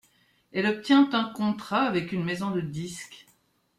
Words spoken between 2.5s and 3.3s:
disques.